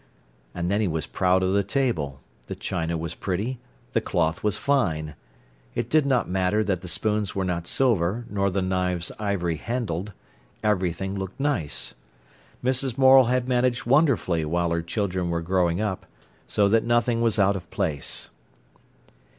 And 0.55 0.71
then 0.71 0.81
he 0.81 0.87
was 0.87 1.05
proud 1.05 1.43
of 1.43 1.53
the 1.53 1.63
table; 1.63 2.21
the 2.47 2.55
china 2.55 2.97
was 2.97 3.13
pretty, 3.13 3.59
the 3.93 4.01
cloth 4.01 4.43
was 4.43 4.57
fine. 4.57 5.13
It 5.75 5.91
did 5.91 6.07
not 6.07 6.27
matter 6.27 6.63
that 6.63 6.81
the 6.81 6.87
spoons 6.87 7.35
were 7.35 7.45
not 7.45 7.67
silver 7.67 8.25
nor 8.27 8.49
the 8.49 8.63
knives 8.63 9.11
ivory 9.19 9.57
handled; 9.57 10.11
everything 10.63 11.13
looked 11.13 11.39
nice. 11.39 11.93
Mrs. 12.63 12.97
Morel 12.97 13.25
had 13.25 13.47
managed 13.47 13.85
wonderfully 13.85 14.43
while 14.43 14.71
her 14.71 14.81
children 14.81 15.29
were 15.29 15.43
growing 15.43 15.79
up, 15.79 16.07
so 16.47 16.67
that 16.67 16.83
nothing 16.83 17.21
was 17.21 17.37
out 17.37 17.55
of 17.55 17.69
place. 17.69 18.31